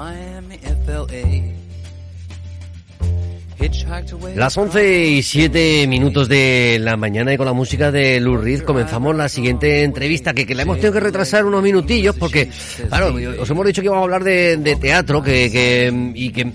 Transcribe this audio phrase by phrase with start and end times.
[0.00, 1.60] Miami, FLA.
[4.34, 8.62] Las 11 y 7 minutos de la mañana y con la música de Lou Reed
[8.62, 12.48] comenzamos la siguiente entrevista que, que la hemos tenido que retrasar unos minutillos porque,
[12.88, 16.50] claro, os hemos dicho que íbamos a hablar de, de teatro que, que, y que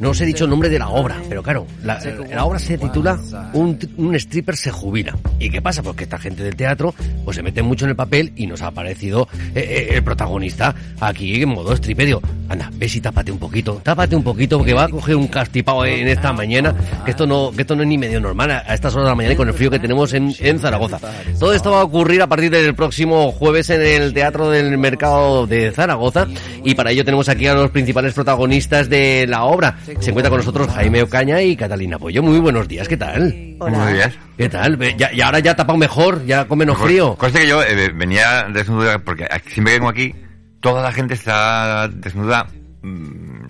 [0.00, 1.98] no os he dicho el nombre de la obra, pero claro, la,
[2.30, 3.18] la obra se titula
[3.54, 5.16] un, un stripper se jubila.
[5.38, 5.82] ¿Y qué pasa?
[5.82, 8.68] Porque esta gente del teatro pues se mete mucho en el papel y nos ha
[8.68, 12.06] aparecido eh, eh, el protagonista aquí en modo stripper.
[12.06, 15.28] Digo, anda, ves y tápate un poquito, tápate un poquito porque va a coger un
[15.28, 18.74] castipado en esta mañana, que esto no, que esto no es ni medio normal a
[18.74, 20.98] estas horas de la mañana y con el frío que tenemos en, en Zaragoza.
[21.38, 25.46] Todo esto va a ocurrir a partir del próximo jueves en el Teatro del Mercado
[25.46, 26.26] de Zaragoza
[26.64, 29.78] y para ello tenemos aquí a los principales protagonistas de la obra.
[30.00, 32.20] Se encuentra con nosotros Jaime Ocaña y Catalina Pollo.
[32.20, 33.54] Muy buenos días, ¿qué tal?
[33.58, 34.12] Buenos días.
[34.36, 34.78] ¿Qué tal?
[34.96, 37.14] Ya, y ahora ya tapado mejor, ya con menos frío.
[37.14, 40.14] Conste que yo eh, venía desnudo porque siempre vengo aquí,
[40.60, 42.46] toda la gente está desnuda,
[42.82, 43.46] mm,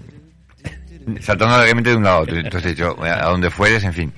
[1.21, 2.39] saltando alegremente de un lado a otro.
[2.39, 4.13] Entonces yo, a donde fueres, en fin.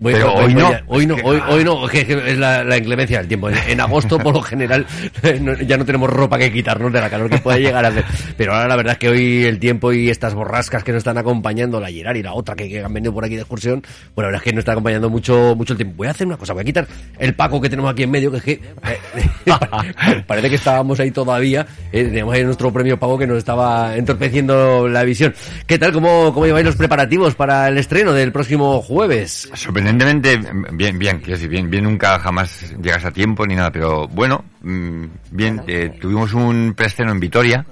[0.00, 0.70] Bueno, Pero hoy no.
[0.86, 3.48] hoy no, hoy, hoy no, que, que es la, la inclemencia del tiempo.
[3.50, 4.86] En, en agosto, por lo general,
[5.40, 8.04] no- ya no tenemos ropa que quitarnos de la calor que puede llegar a hacer.
[8.36, 11.18] Pero ahora la verdad es que hoy el tiempo y estas borrascas que nos están
[11.18, 13.80] acompañando, la Gerard y la otra que, que han venido por aquí de excursión,
[14.14, 15.96] pues la verdad es que nos está acompañando mucho, mucho el tiempo.
[15.96, 16.86] Voy a hacer una cosa, voy a quitar
[17.18, 18.98] el paco que tenemos aquí en medio, que es que eh,
[20.28, 21.66] parece que estábamos ahí todavía.
[21.92, 25.34] eh, teníamos ahí nuestro premio pago que nos estaba entorpeciendo la visión.
[25.66, 25.92] ¿Qué tal?
[25.92, 29.48] ¿Cómo, cómo lleváis los preparativos para el estreno del próximo jueves?
[29.88, 34.06] Sorprendentemente, bien, bien, quiero decir, bien, bien nunca jamás llegas a tiempo ni nada, pero
[34.08, 37.64] bueno, mm, bien, eh, tuvimos un preestreno en Vitoria,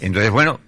[0.00, 0.58] entonces bueno,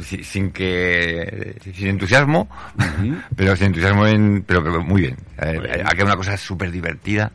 [0.00, 2.48] si- sin que, sin entusiasmo,
[3.36, 7.30] pero sin entusiasmo en, pero, pero muy bien, eh, ha quedado una cosa súper divertida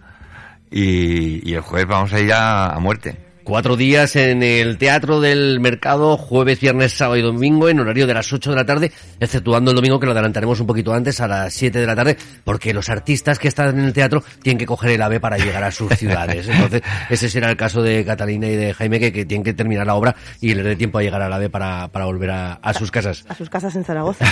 [0.69, 3.17] y, y el jueves vamos a ir a, a muerte.
[3.43, 8.13] Cuatro días en el Teatro del Mercado, jueves, viernes, sábado y domingo, en horario de
[8.13, 11.27] las 8 de la tarde, exceptuando el domingo que lo adelantaremos un poquito antes, a
[11.27, 12.15] las 7 de la tarde,
[12.45, 15.61] porque los artistas que están en el teatro tienen que coger el ave para llegar
[15.61, 16.47] a sus ciudades.
[16.47, 19.87] Entonces, ese será el caso de Catalina y de Jaime, que, que tienen que terminar
[19.87, 22.73] la obra y les dé tiempo a llegar al ave para, para volver a, a
[22.73, 23.25] sus casas.
[23.27, 24.25] A sus casas en Zaragoza.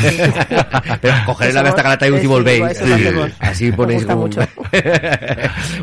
[1.02, 2.64] Pero coger el ave hasta Calatayud y Sí, volvéis.
[2.64, 3.32] hacemos.
[3.40, 4.22] Así ponéis como...
[4.22, 4.40] mucho.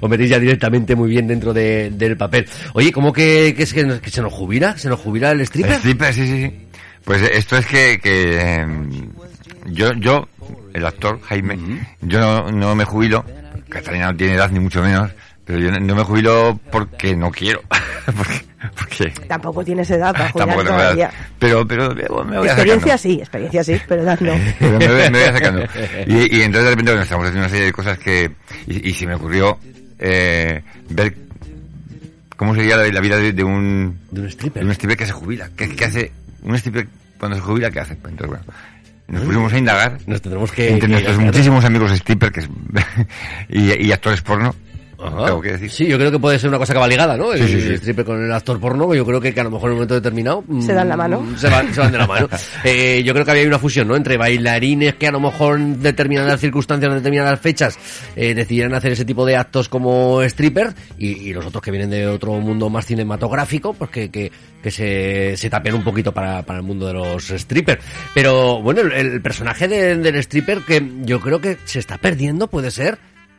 [0.01, 2.47] Os metéis ya directamente muy bien dentro de- del papel.
[2.73, 4.77] Oye, ¿cómo que, que es que, se nos jubila?
[4.79, 5.73] ¿Se nos jubila el stripper?
[5.73, 6.67] El stripper, sí, sí, sí.
[7.05, 9.09] Pues esto es que, que em,
[9.67, 10.29] yo, yo,
[10.73, 11.59] el actor Jaime,
[12.01, 13.25] yo no, no me jubilo,
[13.69, 15.11] Catalina no tiene edad ni mucho menos,
[15.45, 17.63] pero yo no, no me jubilo porque no quiero.
[18.17, 18.41] porque,
[18.77, 21.05] porque Tampoco tienes edad para tampoco tengo todavía.
[21.07, 21.15] edad.
[21.39, 22.99] Pero, pero me voy Experiencia acercando.
[22.99, 24.33] sí, experiencia sí, pero edad no.
[24.59, 25.63] Pero me, voy- me voy acercando.
[26.07, 28.31] Y, y entonces de repente bueno, estamos haciendo una serie de cosas que,
[28.67, 29.59] y, y se me ocurrió
[29.99, 31.15] eh, ver
[32.39, 34.63] cómo sería la, la vida de, de un De un stripper.
[34.63, 35.51] de un stripper que se jubila.
[35.55, 36.13] ¿Qué, qué hace
[36.43, 36.89] un stripper
[37.19, 37.71] cuando se jubila?
[37.71, 37.93] ¿Qué hace?
[37.93, 38.45] Entonces, bueno,
[39.09, 40.71] nos pusimos a indagar Nos tendremos que...
[40.71, 42.49] entre que- nuestros muchísimos amigos stripper que es-
[43.51, 44.55] y, y actores porno.
[45.01, 45.27] Ajá.
[45.27, 45.71] Tengo que decir.
[45.71, 47.33] Sí, yo creo que puede ser una cosa que va ligada, ¿no?
[47.33, 47.67] El, Sí, sí, sí.
[47.69, 49.77] el stripper con el actor porno, yo creo que, que a lo mejor en un
[49.77, 50.43] momento determinado...
[50.47, 51.25] mm, Se dan la mano.
[51.37, 52.29] Se van, se van de la mano.
[52.65, 53.95] Eh, yo creo que había una fusión, ¿no?
[53.97, 57.79] Entre bailarines que a lo mejor en determinadas circunstancias, en determinadas fechas,
[58.17, 61.91] eh, decidieran hacer ese tipo de actos como stripper y, y los otros que vienen
[61.91, 66.43] de otro mundo más cinematográfico, pues que, que, que se, se tapen un poquito para,
[66.43, 67.85] para el mundo de los strippers.
[68.15, 72.49] Pero bueno, el, el personaje de- del stripper que yo creo que se está perdiendo,
[72.49, 72.99] puede ser.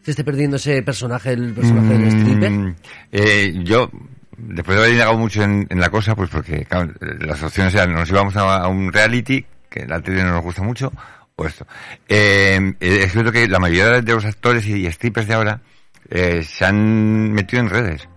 [0.09, 2.50] Se esté perdiendo ese personaje, el personaje del stripper.
[2.50, 2.75] Mm,
[3.11, 3.91] eh, yo,
[4.39, 7.94] después de haber indagado mucho en, en la cosa, pues porque claro, las opciones eran,
[7.94, 10.91] nos íbamos a, a un reality, que la tele no nos gusta mucho,
[11.35, 11.67] o esto.
[12.07, 15.61] Eh, es cierto que la mayoría de los actores y strippers de ahora
[16.09, 18.09] eh, se han metido en redes.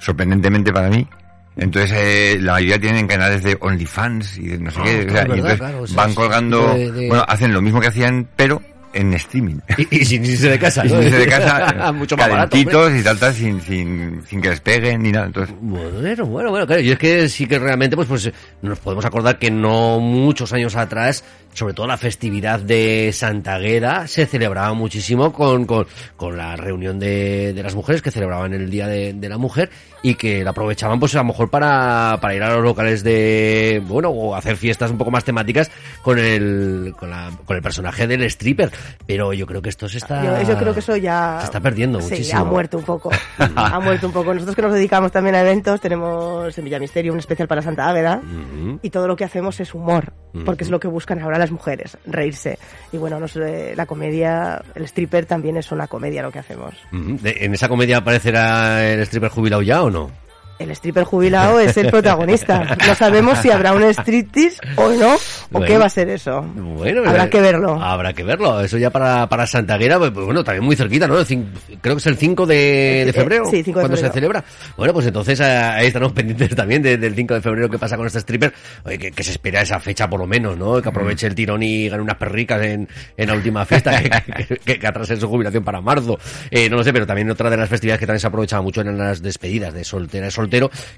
[0.00, 1.08] Sorprendentemente para mí,
[1.56, 4.90] Entonces, eh, la mayoría tienen canales de OnlyFans y de no sé Ah, qué.
[4.90, 6.58] o sea, claro, y verdad, entonces claro, o sea, van colgando.
[6.58, 8.60] tipo de- de- Bueno, hacen lo mismo que hacían, pero
[8.92, 9.56] en streaming.
[9.76, 12.92] Y, y sin irse de casa, Y sin irse de casa, Mucho más barato, calentitos
[12.94, 15.26] y tal, tal, sin, sin, sin que les peguen ni nada.
[15.26, 18.30] Entonces, Bueno, bueno, bueno, claro, y es que sí que realmente pues, pues
[18.62, 24.06] nos podemos acordar que no muchos años atrás, sobre todo la festividad de Santa Agueda,
[24.06, 25.86] se celebraba muchísimo con, con,
[26.16, 29.70] con la reunión de, de las mujeres que celebraban el Día de, de la Mujer
[30.02, 33.80] y que la aprovechaban pues a lo mejor para, para ir a los locales de,
[33.86, 35.70] bueno, o hacer fiestas un poco más temáticas
[36.02, 38.70] con el, con la, con el personaje del stripper.
[39.06, 40.42] Pero yo creo que esto se está...
[40.42, 41.36] Yo, yo creo que eso ya...
[41.40, 42.40] Se está perdiendo sí, muchísimo.
[42.40, 43.10] ha muerto un poco.
[43.38, 44.34] ha muerto un poco.
[44.34, 47.88] Nosotros que nos dedicamos también a eventos, tenemos en Villa Misterio un especial para Santa
[47.88, 48.80] Águeda Ujú.
[48.82, 50.12] y todo lo que hacemos es humor,
[50.44, 52.58] porque es lo que buscan ahora las mujeres, reírse.
[52.92, 56.74] Y bueno, no sé, la comedia, el stripper también es una comedia lo que hacemos.
[56.92, 57.18] Ujú.
[57.22, 59.91] De- ¿En esa comedia aparecerá el stripper jubilado ya o no?
[59.92, 60.21] no.
[60.62, 62.76] El stripper jubilado es el protagonista.
[62.86, 65.18] No sabemos si habrá un striptease o no, o
[65.50, 65.66] Bueno.
[65.66, 66.42] qué va a ser eso.
[66.42, 67.80] Bueno, Habrá eh, que verlo.
[67.82, 68.60] Habrá que verlo.
[68.60, 71.16] Eso ya para, para Santaguera, pues pues bueno, también muy cerquita, ¿no?
[71.24, 71.46] Cin-
[71.80, 73.44] creo que es el 5 de, de Eh, febrero.
[73.46, 74.14] sí, 5 de cuando se febrero.
[74.14, 74.44] celebra.
[74.76, 77.96] Bueno, pues entonces eh, ahí estaremos pendientes también de- del 5 de febrero qué pasa
[77.96, 78.52] con este stripper.
[78.84, 80.80] Oye, que, que se espera esa fecha por lo menos, ¿no?
[80.82, 84.00] Que aproveche el tirón y gane unas perricas en, en la última fiesta,
[84.48, 86.18] que, que, que, atrase su jubilación para marzo.
[86.50, 88.80] Eh, no lo sé, pero también otra de las festividades que también se aprovechaba mucho
[88.80, 90.30] eran las despedidas de soltera y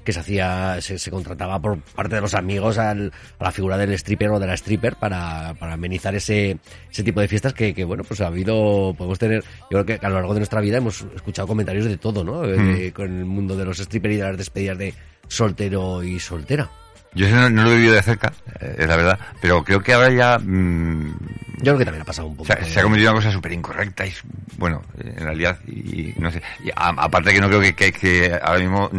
[0.03, 3.77] que se hacía, se, se contrataba por parte de los amigos al- a la figura
[3.77, 6.57] del stripper o de la stripper para, para amenizar ese,
[6.91, 10.05] ese tipo de fiestas que, que, bueno, pues ha habido, podemos tener, yo creo que
[10.05, 12.43] a lo largo de nuestra vida hemos escuchado comentarios de todo, ¿no?
[12.45, 14.93] Eh, de- con el mundo de los strippers y de las despedidas de
[15.27, 16.69] soltero y soltera.
[17.15, 19.79] Yo eso no, no lo he vivido de cerca, eh, es la verdad, pero creo
[19.81, 21.15] que ahora ya mm,
[21.57, 22.47] Yo creo que también ha pasado un poco.
[22.47, 24.13] se, ha- se ha convertido en una cosa súper incorrecta y,
[24.57, 28.39] bueno, en realidad, y, no sé, y a- aparte que no creo que, que, que
[28.41, 28.89] ahora mismo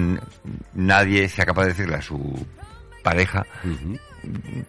[0.75, 2.47] nadie sea capaz de decirle a su
[3.03, 3.45] pareja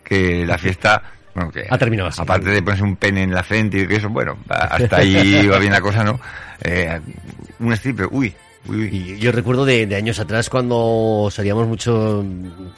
[0.04, 1.02] que la fiesta,
[1.34, 2.22] bueno, que Ha terminado así.
[2.22, 5.58] aparte de ponerse un pene en la frente y que eso, bueno, hasta ahí va
[5.60, 6.20] bien la cosa, ¿no?
[6.62, 7.00] Eh,
[7.60, 8.34] un stripper, uy.
[8.70, 12.24] Y yo recuerdo de, de años atrás cuando salíamos mucho,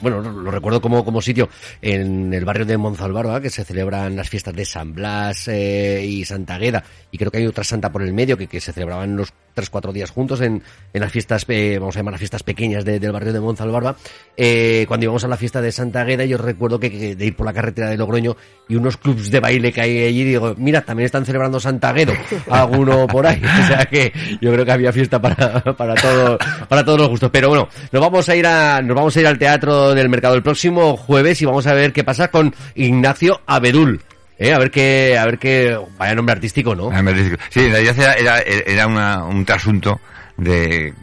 [0.01, 1.50] bueno, lo recuerdo como, como sitio
[1.81, 6.25] en el barrio de Monzalbarba, que se celebran las fiestas de San Blas eh, y
[6.25, 9.15] Santa Agueda, y creo que hay otra santa por el medio que, que se celebraban
[9.15, 10.63] los tres, cuatro días juntos en,
[10.94, 13.95] en las fiestas, eh, vamos a llamar las fiestas pequeñas de- del barrio de Monzalbarba.
[14.38, 17.35] Eh, cuando íbamos a la fiesta de Santa Agueda, yo recuerdo que, que de ir
[17.35, 18.35] por la carretera de Logroño
[18.67, 22.13] y unos clubs de baile que hay allí, digo, mira, también están celebrando Santa Aguedo,
[22.50, 23.41] alguno por ahí.
[23.44, 24.11] O sea que
[24.41, 27.29] yo creo que había fiesta para, para todo, para todos los gustos.
[27.31, 30.35] Pero bueno, nos vamos a ir a, nos vamos a ir al teatro del mercado
[30.35, 34.01] el próximo jueves y vamos a ver qué pasa con Ignacio Abedul.
[34.39, 36.89] Eh, a ver qué, a ver qué, vaya nombre artístico, ¿no?
[36.91, 37.03] Ah,
[37.50, 40.00] Sí, en realidad era, era, era una, un trasunto
[40.38, 40.94] de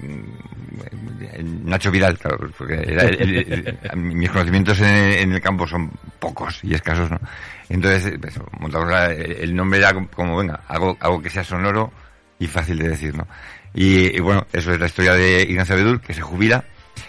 [1.65, 3.11] Nacho Vidal, claro, porque era
[3.97, 7.21] mis conocimientos en, el campo son pocos y escasos, ¿no?
[7.69, 11.93] Entonces, pues, montamos la- el nombre era como, venga, algo, algo que sea sonoro
[12.38, 13.27] y fácil de decir, ¿no?
[13.75, 16.65] Y, y bueno, eso es la historia de Ignacio Abedul, que se jubila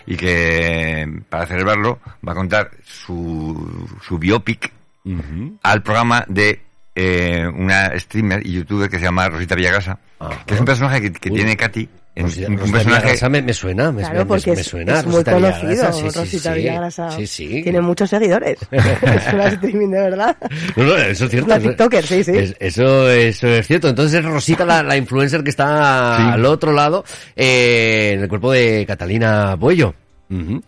[0.05, 4.71] y que para celebrarlo va a contar su, su biopic
[5.15, 5.57] Ujú.
[5.63, 6.61] al programa de
[6.95, 10.43] eh, una streamer y youtuber que se llama Rosita Villagasa, Ajá.
[10.45, 13.29] que es un personaje que, que tiene Katy, en- Rosita- un, un Rosita personaje Villagrasa
[13.29, 14.99] me, me suena, me, Claro, me- porque me es, suena.
[14.99, 16.59] es muy Rosita conocido, Villagrasa, sí, sí, Rosita sí.
[16.59, 17.11] Villagrasa.
[17.11, 17.61] Sí, sí.
[17.61, 18.57] Tiene muchos seguidores.
[18.71, 20.37] es una streaming de verdad.
[20.75, 21.45] No, no, eso es cierto.
[21.45, 22.31] Una eso- tiktoker, sí, sí.
[22.35, 23.89] es- eso, eso es cierto.
[23.89, 26.23] Entonces es Rosita la, la influencer que está Sí.
[26.33, 27.05] al otro lado,
[27.35, 29.55] eh, en el cuerpo de Catalina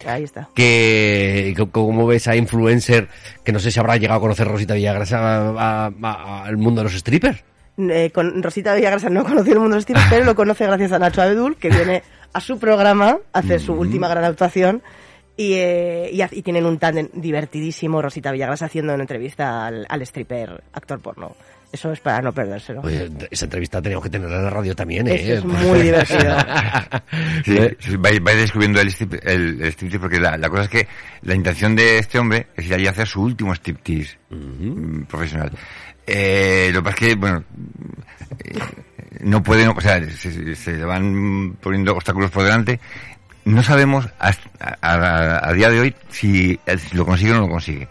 [0.06, 0.50] Ahí está.
[0.56, 3.08] Que, co- ¿Cómo ves a influencer
[3.44, 7.44] que no sé si habrá llegado a conocer Rosita Villagrasa al mundo de los strippers?
[7.78, 11.00] Eh, con Rosita Villagrasa no conoció el mundo del estilo, pero lo conoce gracias a
[11.00, 14.82] Nacho Abedul, que viene a su programa a hacer su última gran actuación.
[15.38, 20.62] Y, eh, y, tienen un tándem divertidísimo, Rosita Villagrasa haciendo una entrevista al, al stripper
[20.74, 21.34] actor porno.
[21.72, 22.82] Eso es para no perdérselo.
[22.82, 25.34] Oye, esa entrevista teníamos que tenerla en la radio también, Eso ¿eh?
[25.36, 26.20] es muy divertido.
[27.46, 30.70] Sí, sí, vais, vais descubriendo el, strip- el, el striptease porque la, la cosa es
[30.70, 30.88] que
[31.22, 35.52] la intención de este hombre es ir allí a hacer su último striptease mm, profesional.
[36.08, 37.44] Eh, lo que pasa es que, bueno,
[38.44, 38.60] eh,
[39.22, 42.80] no pueden, o sea, se, se le van poniendo obstáculos por delante.
[43.46, 44.50] No sabemos hasta-
[44.82, 46.60] a, a- a día de hoy si,
[46.90, 47.88] si lo consigue o no lo consigue.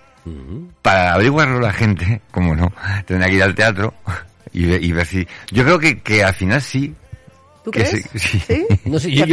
[0.82, 2.72] Para averiguarlo la gente, como no,
[3.06, 3.94] tendrá que ir al teatro
[4.52, 5.26] y, ver- y ver si...
[5.50, 6.94] Yo creo que, que al final sí.
[7.64, 8.08] ¿Tú que crees?
[8.14, 8.66] sí, sí.
[8.86, 9.26] No sé, Y yo,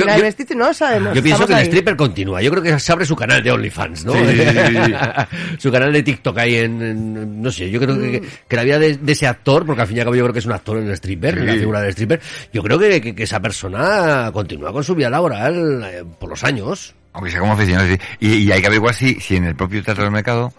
[0.55, 1.13] no sabemos.
[1.15, 2.41] yo pienso que el stripper continúa.
[2.41, 4.13] Yo creo que se abre su canal de OnlyFans, ¿no?
[4.13, 4.93] Sí, sí, sí,
[5.59, 8.25] su canal de TikTok ahí en, en- no sé, yo creo que, Mm.
[8.49, 10.33] que la vida de, de ese actor, porque al fin y al cabo yo creo
[10.33, 11.39] que es un actor en el stripper, Sí.
[11.41, 14.95] en la figura del stripper, yo creo que, que- que esa persona continúa con su
[14.95, 16.93] vida laboral eh, por los años.
[17.13, 17.97] aunque sea como aficionado, sí.
[18.19, 20.51] y, y hay que averiguar si, si en el propio Teatro del Mercado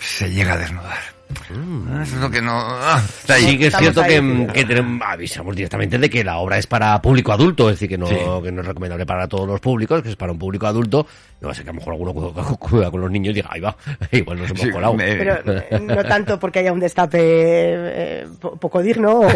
[0.00, 1.19] se llega a desnudar.
[1.50, 2.52] Ah, Eso es lo que no...
[2.60, 3.00] ah.
[3.26, 4.20] Sí que es cierto que,
[4.64, 8.06] tenemos- avisamos directamente de que la obra es para público adulto, es decir, que no,
[8.06, 8.16] Sí.
[8.42, 11.06] que no es recomendable para todos los públicos, que es para un público adulto.
[11.40, 13.34] No va a ser que a lo mejor alguno cuida, cuida con los niños y
[13.36, 13.74] diga, ahí va,
[14.12, 14.94] igual nos hemos Sí, colado.
[14.94, 19.30] me- Pero eh, no tanto porque haya un destape eh, po- poco digno o, o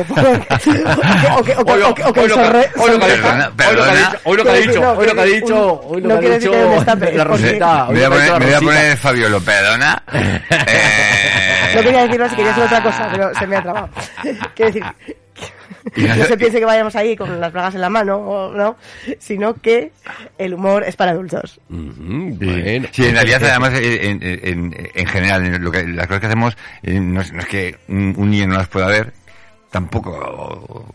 [1.45, 5.81] que, Hoy lo que- sorre- hoy lo que ha dicho, hoy lo que ha dicho,
[5.87, 6.53] hoy lo que ha dicho,
[7.15, 7.87] la Rosita.
[7.91, 10.03] me voy a poner Fabio perdona.
[10.13, 10.41] Eh,
[11.75, 13.89] No quería decirlo si quería decir otra cosa, pero se me ha trabado.
[14.55, 14.85] Quiero decir,
[15.97, 18.77] no se piense que vayamos ahí con las bragas en la mano, o no,
[19.19, 19.93] sino que
[20.39, 21.61] el humor es para adultos.
[21.71, 22.89] Ujú, Sí, bueno.
[22.93, 24.41] sí, en realidad además eh, en, en-
[24.75, 27.47] en- en general en lo que, las cosas que hacemos eh, no, es, no es
[27.47, 29.13] que un, un niño no las pueda ver
[29.75, 30.87] tampoco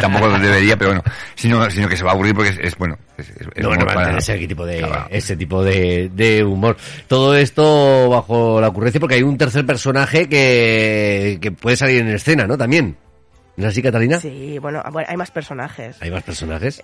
[0.00, 1.02] tampoco lo debería pero bueno
[1.34, 3.78] sino sino que se va a aburrir porque es, es, bueno es, es- No, humor
[3.78, 5.06] no va a para- tener ese tipo de Claro.
[5.10, 6.76] ese tipo de, de humor.
[7.08, 12.08] Todo esto bajo la ocurrencia porque hay un tercer personaje que, que puede salir en
[12.08, 12.56] escena, ¿no?
[12.58, 12.96] También.
[13.56, 14.20] ¿No es así, Catalina?
[14.20, 15.96] Sí, bueno, bueno, hay más personajes.
[16.00, 16.82] Hay más personajes.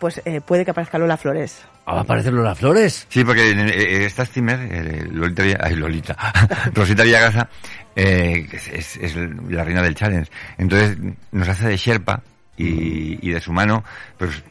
[0.00, 1.62] Pues eh, puede que aparezca Lola Flores.
[1.90, 3.06] Ah, va a aparecer Lola Flores.
[3.08, 6.14] Sí, porque en- eh, esta streamer, eh, Lolita, ay, Lolita,
[6.74, 7.48] Rosita Villagasa,
[7.96, 9.16] eh, es, es- es
[9.48, 10.30] la reina del challenge.
[10.58, 10.98] Entonces
[11.32, 12.20] nos hace de Sherpa
[12.58, 13.82] y, y de su mano,
[14.18, 14.42] pues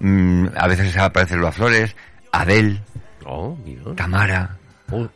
[0.00, 1.94] mm, a veces aparece Lola Flores,
[2.32, 2.80] Adel,
[3.26, 3.58] Oh.
[3.96, 4.56] Tamara,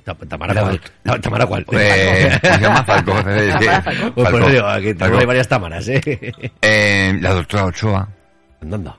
[0.05, 0.81] Ta- Tamara La- cuál.
[1.05, 1.65] Ta- Tamara cuál.
[1.73, 2.85] eh, ¿cómo se llama?
[2.85, 4.13] Que- Tamara Falcó.
[4.15, 6.33] Pues por eso digo, aquí ahí varias Tamaras, ¿eh?
[6.61, 8.09] Eh, la doctora Ochoa,
[8.61, 8.97] Anda.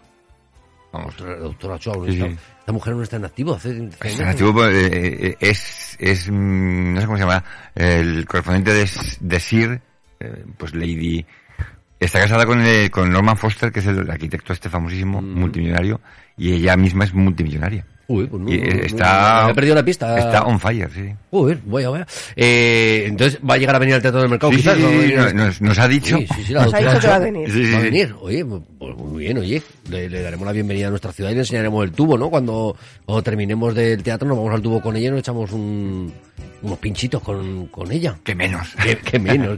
[0.93, 2.37] vamos, Doctora, doctora Ochoa, Sí, sí.
[2.71, 3.55] Esta mujer no está en activo.
[3.55, 4.29] Hace, hace Es, años.
[4.31, 4.89] activo, pues, eh,
[5.27, 7.43] eh, es, es, mm, no sé cómo se llama,
[7.75, 9.81] el correspondiente de, de Sir,
[10.19, 11.25] eh, pues Lady,
[11.99, 15.99] está casada con, eh, con Norman Foster, que es el arquitecto este famosísimo, multimillonario,
[16.37, 17.85] y ella misma es multimillonaria.
[18.11, 20.17] Uy, pues no, Y, no, eh, no, está, he perdido la pista.
[20.19, 21.13] Está on fire, sí.
[21.31, 22.07] Uy, vaya, vaya.
[22.35, 24.77] Eh, entonces va a llegar a venir al Teatro del Mercado, Sí, quizás.
[24.77, 26.17] sí, a sí, venir- nos, nos- ha dicho.
[26.17, 27.51] Sí, sí, sí, la Nos ha dicho que va a venir.
[27.51, 28.15] Sí, sí, va a venir.
[28.21, 29.61] Oye, pues muy bien, oye.
[29.89, 32.29] Le, le daremos la bienvenida a nuestra ciudad y le enseñaremos el tubo, ¿no?
[32.29, 32.75] Cuando,
[33.05, 36.13] cuando terminemos del teatro nos vamos al tubo con ella y nos echamos un,
[36.61, 38.17] unos pinchitos con, con ella.
[38.23, 38.69] Que menos.
[39.03, 39.57] Que, menos,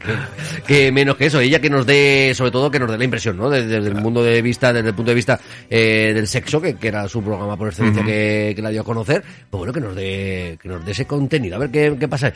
[0.66, 1.40] que, menos que eso.
[1.40, 3.50] Ella que nos dé, sobre todo, que nos dé la impresión, ¿no?
[3.50, 6.76] Desde, desde el mundo de vista, desde el punto de vista eh, del sexo, que,
[6.76, 9.82] que era su programa por excelencia que, que la dio a conocer, pues bueno, que
[9.82, 11.56] nos dé, que nos dé ese contenido.
[11.56, 12.32] A ver qué, qué pasa.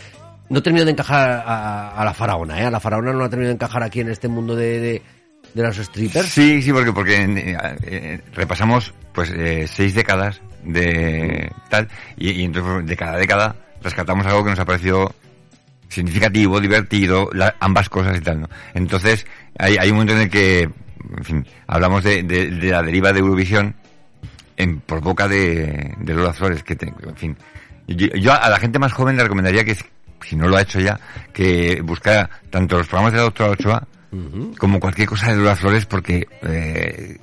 [0.50, 2.66] No termino de encajar a, a la faraona, ¿eh?
[2.66, 5.02] A la faraona no la termino de encajar aquí en este mundo de, de,
[5.54, 6.28] de los strippers.
[6.28, 12.44] Sí, sí, porque, porque eh, eh, repasamos pues eh, seis décadas de tal, y, y
[12.44, 15.14] entonces de cada década rescatamos algo que nos ha parecido
[15.90, 18.50] significativo, divertido, la- ambas cosas y tal, ¿no?
[18.74, 19.26] Entonces,
[19.58, 23.14] hay, hay un momento en el que, en fin, hablamos de, de- de la deriva
[23.14, 23.76] de Eurovisión
[24.58, 27.38] en, por boca de, de Lola Flores, que, te- en fin.
[27.88, 29.78] Yo, yo a la gente más joven le recomendaría que,
[30.26, 31.00] si no lo ha hecho ya,
[31.32, 33.88] que buscara tanto los programas de la doctora Ochoa,
[34.58, 37.18] como cualquier cosa de Lola Flores, porque eh,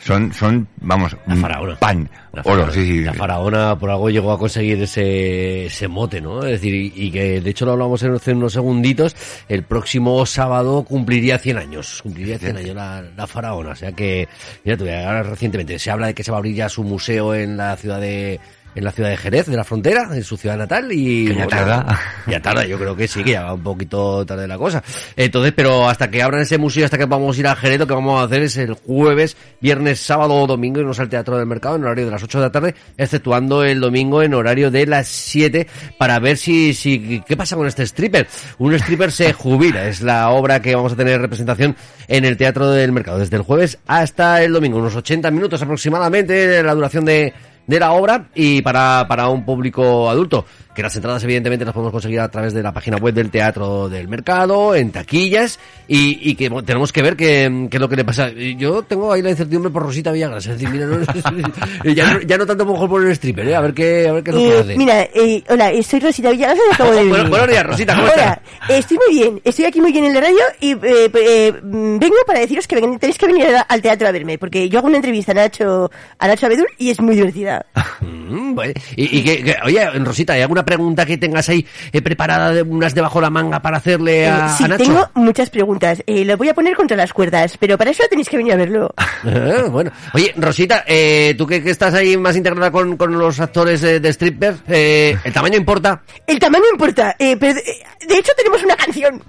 [0.00, 1.76] son, son, vamos, La faraona.
[1.76, 3.00] pan, La oro, faraona- sí, sí.
[3.04, 6.42] La faraona por algo llegó a conseguir ese, ese mote, ¿no?
[6.44, 9.14] Es decir, y, que de hecho lo hablamos en, hace unos segunditos,
[9.48, 14.26] el próximo sábado cumpliría 100 años, cumpliría 100 años la, la faraona, o sea que,
[14.64, 17.34] mira, tú, ahora recientemente se habla de que se va a abrir ya su museo
[17.34, 18.40] en la ciudad de
[18.74, 21.26] en la ciudad de Jerez, de la frontera, en su ciudad natal, y...
[21.28, 22.00] Que ya tarda.
[22.26, 24.82] Ya tarda, yo creo que sí, que ya va un poquito tarde la cosa.
[25.16, 27.86] Entonces, pero hasta que abran ese museo, hasta que vamos a ir a Jerez, lo
[27.86, 31.46] que vamos a hacer es el jueves, viernes, sábado o domingo irnos al Teatro del
[31.46, 34.86] Mercado en horario de las 8 de la tarde, exceptuando el domingo en horario de
[34.86, 35.66] las 7,
[35.98, 38.28] para ver si, si, qué pasa con este stripper.
[38.58, 41.76] Un stripper se jubila, es la obra que vamos a tener representación
[42.08, 46.62] en el Teatro del Mercado, desde el jueves hasta el domingo, unos 80 minutos aproximadamente,
[46.62, 47.32] la duración de,
[47.70, 50.44] de la obra y para, para un público adulto.
[50.74, 53.88] Que las entradas evidentemente las podemos conseguir a través de la página web del Teatro
[53.88, 55.58] del Mercado, en taquillas,
[55.88, 58.30] y, y que bueno, tenemos que ver qué, qué es lo que le pasa.
[58.30, 61.00] Yo tengo ahí la incertidumbre por Rosita Villagra, es decir, mira, no-
[61.92, 63.56] ya, no, ya no tanto mejor por el stripper, ¿eh?
[63.56, 64.76] a ver qué, a ver qué es lo que Eh, hace.
[64.76, 67.10] mira, eh, hola, eh, soy Rosita Villagas y acabo de venir.
[67.14, 70.20] Bueno, buenos días, Rosita, ¿cómo Hola, estoy muy bien, estoy aquí muy bien en la
[70.20, 74.38] radio y mm, vengo para deciros que ven- tenéis que venir al teatro a verme,
[74.38, 77.66] porque yo hago una entrevista a Nacho, a Nacho Abedul y es muy divertida.
[78.30, 78.72] Mm, bueno.
[78.96, 82.62] Y, y que, que- oye, Rosita, ¿hay alguna pregunta que tengas ahí eh, preparada, de
[82.62, 84.84] unas debajo de la manga para hacerle a, Eh, sí, a Nacho?
[84.84, 88.28] tengo muchas preguntas, eh, lo voy a poner contra las cuerdas, pero para eso tenéis
[88.28, 88.94] que venir a verlo.
[89.22, 93.38] Ah, bueno, oye, Rosita, eh, tú que, que estás ahí más integrada con, con los
[93.38, 96.02] actores de, de stripper, eh, ¿el tamaño importa?
[96.26, 99.22] El tamaño importa, eh, pero de hecho tenemos una canción.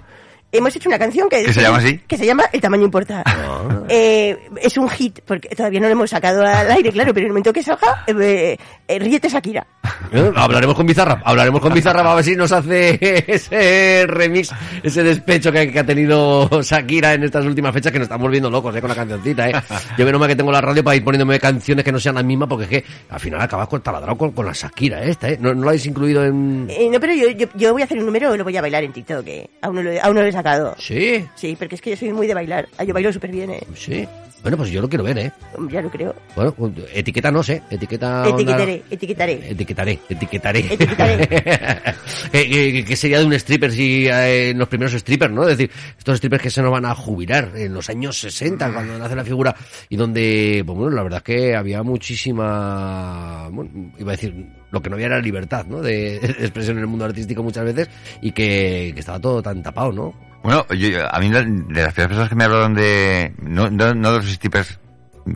[0.52, 1.42] Hemos hecho una canción que...
[1.44, 1.98] ¿Que se llama así?
[2.06, 3.22] Que se llama El tamaño importa.
[3.24, 3.82] Ah.
[3.88, 7.28] Eh, es un hit, porque todavía no lo hemos sacado al aire, claro, pero en
[7.28, 8.56] el momento que salga, eh,
[8.86, 9.66] eh, ríete Shakira.
[10.12, 10.30] ¿Eh?
[10.36, 14.50] Hablaremos con Bizarrap, hablaremos con Bizarrap a ver si nos hace ese remix,
[14.82, 18.50] ese despecho que, que ha tenido Shakira en estas últimas fechas que nos estamos volviendo
[18.50, 18.80] locos, ¿eh?
[18.80, 19.54] Con la cancioncita, ¿eh?
[19.98, 22.24] Yo menos mal que tengo la radio para ir poniéndome canciones que no sean las
[22.24, 25.38] mismas porque es que al final acabas con taladrado con, con la Shakira esta, ¿eh?
[25.40, 26.66] ¿No, no lo habéis incluido en...?
[26.70, 28.60] Eh, no, pero yo, yo, yo voy a hacer un número y lo voy a
[28.60, 30.76] bailar en TikTok, que aún no lo, he- aún no lo he sacado.
[30.78, 32.68] Sí, Sí, porque es que yo soy muy de bailar.
[32.78, 33.60] Ah, Yo bailo súper bien, eh.
[33.74, 34.06] sí.
[34.42, 35.32] Bueno, pues yo lo quiero ver, ¿eh?
[35.70, 36.16] Ya lo creo.
[36.34, 36.52] Bueno,
[36.92, 38.22] etiqueta no sé, etiqueta...
[38.24, 39.50] onda- Etiquetaré, etiquetaré.
[39.50, 40.58] Etiquetaré, etiquetaré.
[40.68, 41.28] Etiquetaré.
[42.32, 45.42] Eh, eh, ¿Qué sería de un stripper si eh, los primeros strippers, no?
[45.48, 48.98] Es decir, estos strippers que se nos van a jubilar en los años 60, cuando
[48.98, 49.54] nace la figura,
[49.88, 54.34] y donde, pues bueno, la verdad es que había muchísima, bueno, iba a decir,
[54.72, 55.80] lo que no había era libertad, ¿no?
[55.80, 57.88] De, de expresión en el mundo artístico muchas veces,
[58.20, 60.14] y que, que estaba todo tan tapado, ¿no?
[60.42, 61.34] Bueno, yo, a mí de
[61.82, 64.80] las primeras personas que me hablaron de, no, no, no de los strippers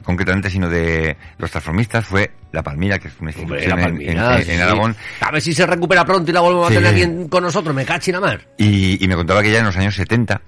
[0.03, 4.45] concretamente, sino de los transformistas, fue La Palmira, que es una institución en, Palmira, en-
[4.45, 4.51] sí.
[4.51, 4.97] en Aragón.
[5.21, 6.75] A ver si se recupera pronto y la volvemos Sí.
[6.77, 8.41] a tener aquí con nosotros, me cachi la mar.
[8.59, 10.41] Y, y me contaba que ya en los años 70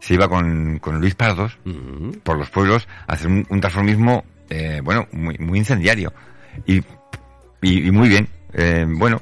[0.00, 1.56] se iba con, con Luis Pardos
[2.22, 6.12] por los pueblos a hacer un, un transformismo, eh, bueno, muy, muy incendiario.
[6.66, 6.82] Y,
[7.62, 8.28] y, y muy bien.
[8.54, 9.20] Eh, bueno,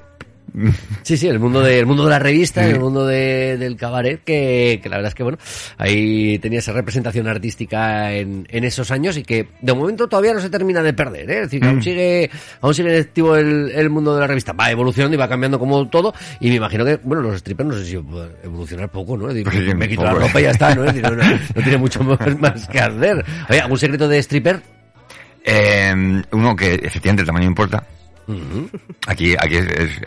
[1.03, 4.23] Sí, sí, el mundo de, el mundo de la revista, el mundo de- del cabaret,
[4.25, 5.37] que, que la verdad es que, bueno,
[5.77, 10.41] ahí tenía esa representación artística en, en esos años y que de momento todavía no
[10.41, 11.35] se termina de perder, ¿eh?
[11.35, 12.31] Es decir, que aún sigue,
[12.63, 14.55] aún sigue activo el, el mundo de la revista.
[14.55, 17.75] Va evolucionando y va cambiando como todo y me imagino que, bueno, los strippers no
[17.77, 17.93] sé si
[18.45, 19.29] evolucionar poco, ¿no?
[19.29, 20.85] Es decir, Pues sí, me quito poco, la ropa y ya está, ¿no?
[20.85, 23.23] Es decir, no, no- no tiene mucho más, más que hacer.
[23.51, 24.63] Oye, ¿algún secreto de stripper?
[25.45, 27.85] eh, uno que efectivamente el tamaño importa.
[29.07, 30.01] Aquí, aquí es,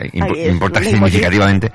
[0.46, 1.72] importa significativamente.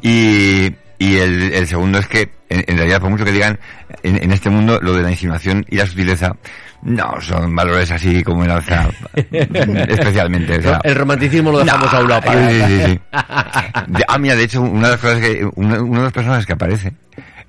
[0.00, 3.58] Y, y el, el segundo es que, en, en realidad, por mucho que digan,
[4.02, 6.34] en, en este mundo lo de la insinuación y la sutileza,
[6.82, 8.88] no son valores así como el alza,
[9.30, 10.58] especialmente.
[10.58, 12.48] o sea, El romanticismo lo dejamos no, a un lado para...
[12.50, 13.00] sí, sí, sí.
[13.92, 16.46] De- ah, mira, de hecho, una de las cosas que, una- uno de los personajes
[16.46, 16.92] que aparece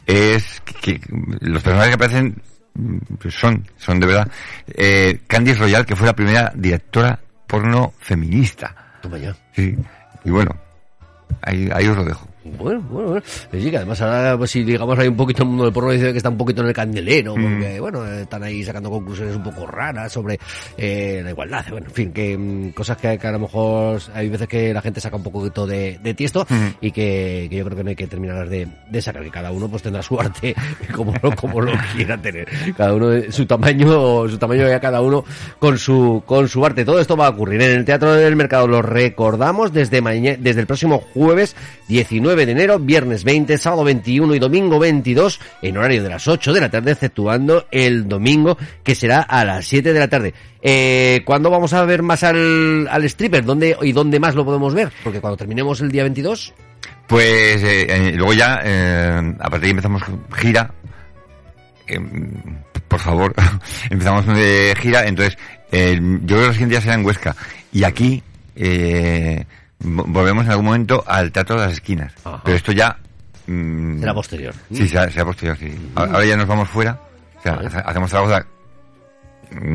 [0.06, 1.08] es que, que
[1.42, 2.42] los personajes que aparecen
[3.20, 4.28] pues son, son de verdad,
[4.76, 7.20] eh, Candice Royal, que fue la primera directora
[7.54, 8.74] porno feminista.
[9.00, 9.36] Toma ya.
[9.56, 9.78] Sí.
[10.26, 10.56] Y bueno,
[11.44, 12.28] ahí, ahí os lo dejo.
[12.46, 13.24] Bueno, bueno, bueno.
[13.52, 16.12] Sí, que además ahora, pues si digamos hay un poquito el mundo del porno, dice
[16.12, 19.44] que está un poquito en el candelero, porque, bueno, eh, están ahí sacando conclusiones un
[19.44, 20.38] poco raras sobre
[20.78, 24.28] eh, la igualdad, bueno, en fin, que mm, cosas que, que a lo mejor hay
[24.28, 26.46] veces que la gente saca un poquito de, de tiesto
[26.82, 29.52] y que, que yo creo que no hay que terminar de, de sacar, que cada
[29.52, 30.54] uno pues tendrá su arte
[30.96, 32.48] como, lo- como lo quiera tener.
[32.76, 35.24] Cada uno de su tamaño, su tamaño ya cada uno
[35.60, 36.84] con su, con su arte.
[36.84, 40.60] Todo esto va a ocurrir en el Teatro del Mercado, lo recordamos desde mañana, desde
[40.62, 41.56] el próximo jueves
[41.88, 46.52] 19 de enero, viernes 20, sábado 21 y domingo 22, en horario de las 8
[46.52, 50.34] de la tarde, exceptuando el domingo, que será a las 7 de la tarde.
[50.62, 53.46] Eh, ¿Cuándo vamos a ver más al, stripper?
[53.46, 54.92] ¿Dónde y dónde más lo podemos ver?
[55.04, 56.54] Porque cuando terminemos el día 22,
[57.08, 60.02] Pues eh, eh, luego ya, eh, a partir de empezamos
[60.36, 60.74] gira.
[61.88, 62.00] Eh,
[62.88, 63.34] por favor,
[63.90, 65.06] empezamos de gira.
[65.06, 65.38] Entonces,
[65.72, 67.36] yo creo que los siguientes días será en Huesca.
[67.72, 68.24] Y aquí
[69.84, 72.14] volvemos en algún momento al Teatro de las Esquinas.
[72.24, 72.42] Ajá.
[72.44, 72.98] Pero esto ya...
[73.48, 74.54] mm, será posterior.
[74.74, 75.92] Sí, será, será posterior, sí.
[75.96, 77.00] Ahora ahora ya nos vamos fuera.
[77.40, 77.68] O sea, Vale.
[77.68, 78.46] hace- hacemos Zaragoza mm,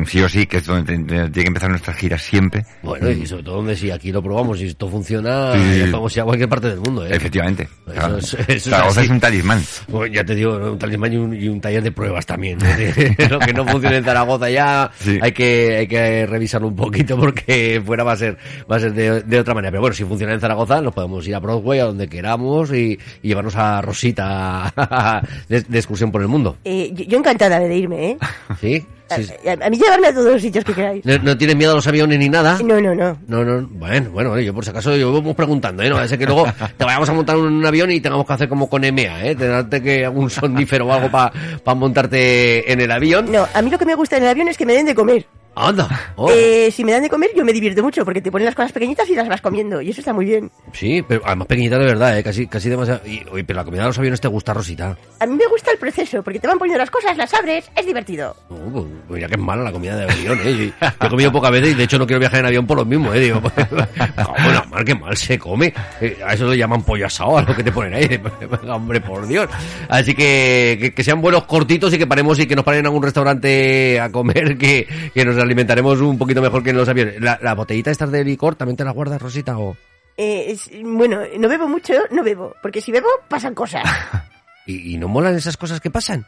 [0.05, 2.65] sí o sí, que es donde tiene que empezar nuestras giras siempre.
[2.83, 6.23] Bueno, y sobre todo donde si aquí lo probamos y esto funciona, Sí, ir a
[6.25, 7.09] cualquier parte del mundo, ¿eh?
[7.15, 7.67] Efectivamente.
[7.93, 9.61] Eso es- eso es Zaragoza es un talismán.
[9.87, 12.59] Bueno, ya te digo, un talismán y un, y un taller de pruebas también.
[12.63, 13.15] ¿eh?
[13.29, 15.17] Lo que no funcione en Zaragoza ya Sí.
[15.21, 18.37] hay que hay que revisarlo un poquito porque fuera va a ser
[18.71, 19.71] va a ser de, de otra manera.
[19.71, 22.97] Pero bueno, si funciona en Zaragoza, nos podemos ir a Broadway, a donde queramos y,
[23.23, 24.73] y llevarnos a Rosita
[25.49, 26.57] de, de excursión por el mundo.
[26.63, 28.17] Eh, yo, yo encantada de irme, ¿eh?
[28.61, 28.85] ¿Sí?
[29.15, 29.27] Sí.
[29.47, 31.05] A, a mí llevarme a todos los sitios que queráis.
[31.05, 32.59] ¿No, no tienes miedo a los aviones ni nada?
[32.63, 33.17] No, no, no.
[33.27, 35.89] No, no, bueno, bueno, yo por si acaso yo vamos preguntando, ¿eh?
[35.89, 36.45] No, ese que luego
[36.77, 39.35] te vayamos a montar un avión y tengamos que hacer como con EMEA, ¿eh?
[39.35, 41.31] Tenerte que algún sonífero o algo para
[41.75, 43.31] montarte en el avión.
[43.31, 44.95] No, a mí lo que me gusta en el avión es que me den de
[44.95, 45.25] comer.
[45.59, 45.87] Anda.
[46.21, 46.29] Oh.
[46.29, 48.73] Eh, si me dan de comer, yo me divierto mucho porque te ponen las cosas
[48.73, 49.81] pequeñitas y las vas comiendo.
[49.81, 50.51] Y eso está muy bien.
[50.73, 52.23] Sí, pero además pequeñita de verdad, ¿eh?
[52.23, 52.99] Casi, casi demasiado.
[53.05, 54.97] Y, oye, pero la comida de los aviones te gusta, Rosita.
[55.17, 57.85] A mí me gusta el proceso porque te van poniendo las cosas, las abres, es
[57.85, 58.35] divertido.
[58.49, 60.57] Pues, mira que es mala la comida de avión, ¿eh?
[60.57, 62.77] Yo, yo he comido pocas veces y de hecho no quiero viajar en avión por
[62.77, 63.19] lo mismo, ¿eh?
[63.21, 65.73] Digo, bueno, mal que mal se come.
[66.01, 68.19] Eh, a eso lo llaman pollo asado, a lo que te ponen ahí.
[68.67, 69.47] Hombre, por Dios.
[69.87, 72.87] Así que, que, que sean buenos cortitos y que paremos y que nos paren en
[72.87, 77.19] algún restaurante a comer, que, que nos alimentaremos un poquito mejor que en los aviones.
[77.21, 79.57] La, la botellita estas de licor, ¿también te la guardas, Rosita?
[79.57, 79.75] O...
[80.17, 82.55] Eh, es- bueno, no bebo mucho, no bebo.
[82.61, 83.83] Porque si bebo, pasan cosas.
[84.65, 86.25] ¿Y, y no molan esas cosas que pasan?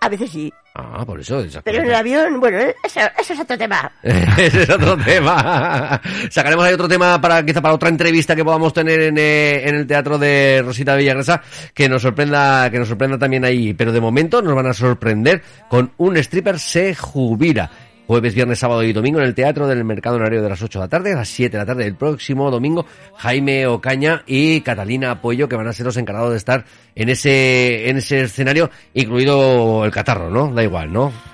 [0.00, 0.52] A veces sí.
[0.74, 1.40] Ah, por eso.
[1.40, 3.90] esas Pero en el avión, bueno, eso, eso es otro tema.
[4.02, 5.98] Ese es otro tema.
[6.30, 9.76] Sacaremos ahí otro tema para quizá para otra entrevista que podamos tener en, eh, en
[9.76, 11.40] el teatro de Rosita Villagrasa
[11.72, 13.72] que nos sorprenda que nos sorprenda también ahí.
[13.72, 17.70] Pero de momento nos van a sorprender con un stripper se jubila.
[18.06, 20.84] Jueves, viernes, sábado y domingo en el Teatro del Mercado horario de las 8 de
[20.84, 22.84] la tarde a las 7 de la tarde del próximo domingo.
[23.16, 27.88] Jaime Ocaña y Catalina Apoyo que van a ser los encargados de estar en ese,
[27.88, 30.52] en ese escenario, incluido el catarro, ¿no?
[30.52, 31.33] Da igual, ¿no?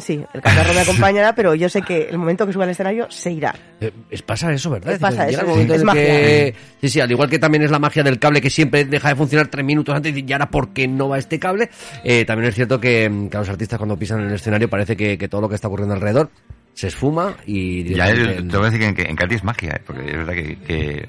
[0.00, 3.10] Sí, el catarro me acompañará, pero yo sé que el momento que suba al escenario
[3.10, 3.54] se irá.
[3.80, 4.92] Eh, es pasa eso, ¿verdad?
[4.94, 6.02] Es pasa eso, es magia.
[6.02, 9.08] que- sí, sí, al igual que también es la magia del cable que siempre deja
[9.08, 11.70] de funcionar tres minutos antes y ahora ¿por qué no va este cable?
[12.04, 14.68] Eh, también es cierto que, mm, que a los artistas cuando pisan en el escenario
[14.68, 16.30] parece que, que todo lo que está ocurriendo alrededor
[16.74, 17.84] se esfuma y...
[17.94, 19.82] Ya el- te voy a decir que en, que en Cádiz es magia, ¿eh?
[19.84, 21.08] porque es verdad que, que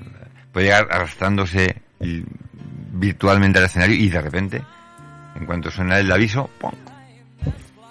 [0.52, 1.76] puede llegar arrastrándose
[2.94, 4.62] virtualmente al escenario y de repente,
[5.36, 6.72] en cuanto suena el aviso, ¡pum!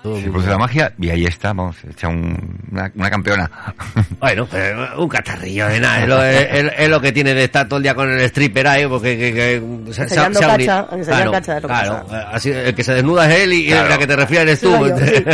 [0.04, 3.50] El mundo- produce la magia y ahí está, vamos, echa un- una, una campeona.
[4.20, 7.44] Bueno, pero un catarrillo de nada, es lo, es- es- es lo que tiene de
[7.44, 10.40] estar todo el día con el stripper ahí, porque que, que- se, se ha cacha,
[10.48, 12.20] cacha lo que claro, pasa.
[12.20, 13.88] eh, así, el que se desnuda es él y Claro.
[13.88, 14.87] la que te refieres eres tú.
[14.87, 15.24] Yo, sí.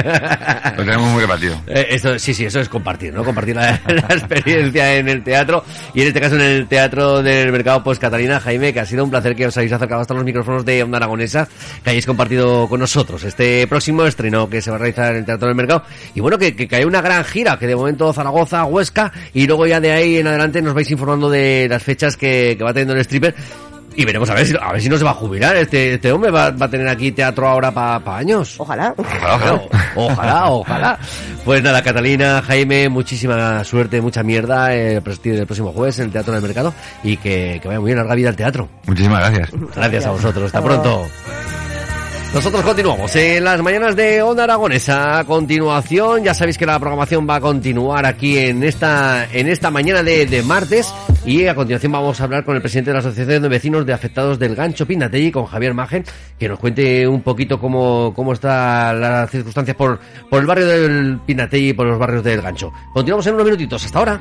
[0.77, 1.61] Lo tenemos muy repartido.
[1.67, 3.25] Eh, Esto, sí, sí, eso es compartir, ¿no?
[3.25, 7.51] Compartir la, la experiencia en el teatro y en este caso en el teatro del
[7.53, 10.25] mercado pues Catalina, Jaime, que ha sido un placer que os hayáis acercado hasta los
[10.25, 11.49] micrófonos de Onda Aragonesa,
[11.83, 15.25] que hayáis compartido con nosotros este próximo estreno que se va a realizar en el
[15.25, 15.83] teatro del mercado
[16.15, 19.47] y bueno, que, que, que hay una gran gira, que de momento Zaragoza, Huesca y
[19.47, 22.73] luego ya de ahí en adelante nos vais informando de las fechas que, que va
[22.73, 23.35] teniendo el stripper
[23.97, 26.11] y veremos a ver si, a ver si no se va a jubilar este, este
[26.11, 28.57] hombre, va, va a tener aquí teatro ahora para años.
[28.59, 28.95] Ojalá.
[28.97, 29.63] Ojalá, ojalá.
[29.95, 30.99] ojalá, ojalá.
[31.45, 36.11] Pues nada, Catalina, Jaime, muchísima suerte, mucha mierda eh, el, el próximo jueves en el
[36.11, 38.69] Teatro del Mercado y que, que vaya muy bien, larga vida al teatro.
[38.87, 39.51] Muchísimas gracias.
[39.77, 40.83] Gracias a vosotros, hasta Hasta luego.
[40.83, 41.44] pronto.
[42.35, 45.21] Nosotros continuamos en las mañanas de Onda Aragonesa.
[45.21, 49.71] A continuación, ya sabéis que la programación va a continuar aquí en esta, en esta
[49.71, 50.93] mañana de, martes.
[51.25, 53.93] Y a continuación vamos a hablar con el presidente de la Asociación de Vecinos de
[53.93, 56.05] Afectados del Gancho Pinategui, con Javier Magen,
[56.37, 61.21] que nos cuente un poquito cómo, cómo están las circunstancias por, por el barrio del
[61.25, 62.73] Pinategui y por los barrios del Gancho.
[62.93, 63.85] Continuamos en unos minutitos.
[63.85, 64.21] Hasta ahora.